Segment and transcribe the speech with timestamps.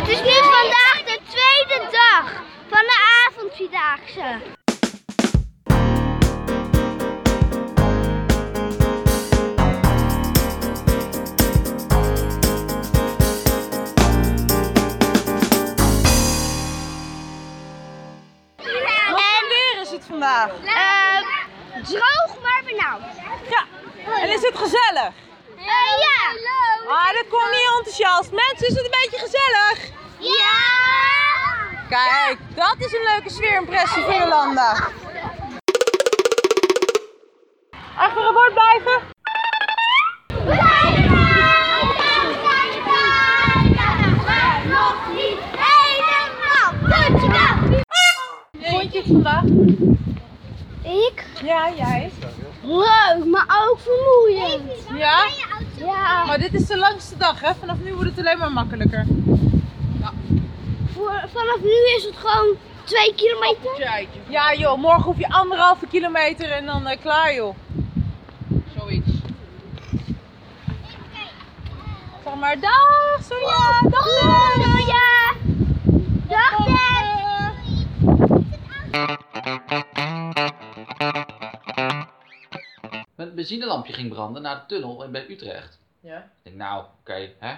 [0.00, 2.32] Het is nu vandaag de tweede dag
[2.68, 4.58] van de avondvierdaagse.
[20.08, 20.50] Vandaag?
[20.50, 21.24] En
[21.82, 23.02] droog maar benauwd.
[23.50, 23.64] Ja.
[24.22, 25.12] En is het gezellig?
[25.56, 25.64] Eh,
[26.00, 26.69] ja.
[26.92, 28.30] Ah, dat komt niet enthousiast.
[28.30, 29.90] Mensen, is het een beetje gezellig?
[30.18, 30.58] Ja.
[31.88, 34.88] Kijk, dat is een leuke sfeerimpressie voor Jolanda.
[37.96, 39.02] Achter het bord blijven.
[48.60, 49.44] Vond je het vandaag?
[50.82, 51.24] Ik?
[51.42, 52.12] Ja, jij.
[52.62, 54.72] Leuk, maar ook vermoeiend.
[54.96, 55.26] Ja?
[55.86, 56.24] Ja.
[56.24, 57.54] Maar dit is de langste dag, hè?
[57.54, 59.06] Vanaf nu wordt het alleen maar makkelijker.
[60.92, 64.08] Voor, vanaf nu is het gewoon twee kilometer.
[64.28, 67.54] Ja joh, morgen hoef je anderhalve kilometer en dan eh, klaar joh.
[68.78, 69.10] Zoiets.
[72.24, 74.06] Zeg maar dag Sonja, dag.
[74.62, 75.09] Sonja.
[83.20, 85.80] Mijn benzinelampje ging branden naar de tunnel bij Utrecht.
[86.00, 86.18] Ja.
[86.18, 87.54] Ik denk, nou, oké, hè,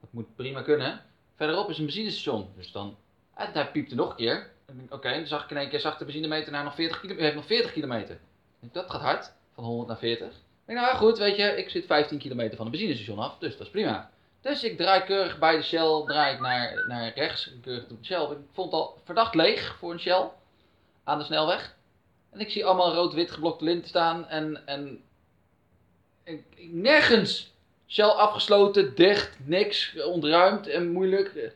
[0.00, 1.00] dat moet prima kunnen.
[1.36, 2.96] Verderop is een benzinestation, dus dan,
[3.34, 4.50] en daar piepte nog een keer.
[4.88, 7.36] Oké, dan zag ik in één keer, zag de benzinemeter naar nog 40 kilometer, heeft
[7.36, 8.14] nog 40 kilometer.
[8.14, 8.20] Ik
[8.60, 10.26] denk, dat gaat hard, van 100 naar 40.
[10.28, 10.34] Ik
[10.64, 13.66] denk, nou goed, weet je, ik zit 15 kilometer van de benzinestation af, dus dat
[13.66, 14.10] is prima.
[14.40, 18.04] Dus ik draai keurig bij de Shell, draai ik naar, naar rechts, keurig op de
[18.04, 18.22] Shell.
[18.22, 20.28] Ik vond het al verdacht leeg voor een Shell,
[21.04, 21.75] aan de snelweg.
[22.36, 25.02] En ik zie allemaal rood-wit geblokte linten staan en, en
[26.70, 27.54] nergens
[27.88, 31.34] Shell afgesloten, dicht, niks, ontruimd en moeilijk.
[31.34, 31.50] Dan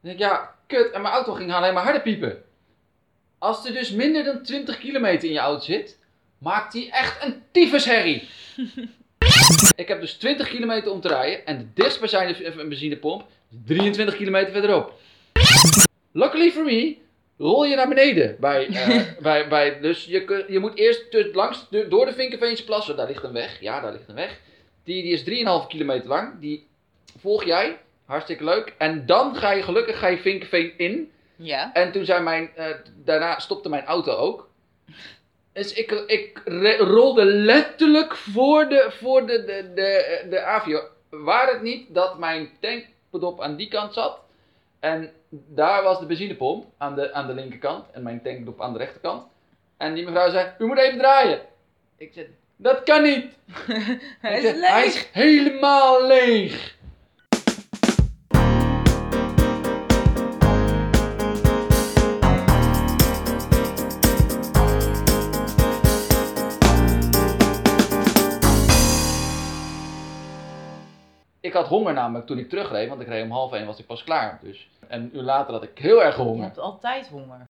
[0.00, 0.90] denk ik, ja, kut.
[0.90, 2.42] En mijn auto ging alleen maar harder piepen.
[3.38, 5.98] Als er dus minder dan 20 kilometer in je auto zit,
[6.38, 8.28] maakt hij echt een tyfusherrie.
[9.76, 14.52] ik heb dus 20 kilometer om te rijden en de dichtstbijzijnde benzinepomp is 23 kilometer
[14.52, 15.00] verderop.
[16.12, 16.96] Luckily for me,
[17.38, 18.36] rol je naar beneden.
[18.40, 22.96] Bij, eh, bij, bij, dus je, kun- je moet eerst langs, door de Vinkenveense plassen,
[22.96, 23.60] daar ligt een weg.
[23.60, 24.40] Ja, daar ligt een weg.
[24.84, 26.40] Die, die is 3,5 kilometer lang.
[26.40, 26.66] Die
[27.18, 27.78] volg jij.
[28.06, 28.74] Hartstikke leuk.
[28.78, 31.10] En dan ga je gelukkig ga je Vinkenveen in.
[31.36, 31.72] Ja.
[31.72, 32.66] En toen zei mijn, eh,
[33.04, 34.48] daarna stopte mijn auto ook.
[35.52, 36.40] Dus ik, ik
[36.78, 40.80] rolde letterlijk voor de, voor de, de, de, de avio.
[41.10, 44.20] Waar het niet dat mijn tankpedop aan die kant zat.
[44.84, 47.90] En daar was de benzinepomp aan de, aan de linkerkant.
[47.90, 49.26] En mijn tankpedop aan de rechterkant.
[49.76, 51.40] En die mevrouw zei, u moet even draaien.
[51.96, 53.26] Ik zei, dat kan niet.
[54.20, 56.73] Hij is zei, Hij is helemaal leeg.
[71.44, 73.86] Ik had honger namelijk toen ik terugreed, want ik reed om half één was ik
[73.86, 74.38] pas klaar.
[74.42, 74.68] Dus.
[74.88, 76.44] En een uur later had ik heel erg Je honger.
[76.44, 77.44] hebt altijd honger.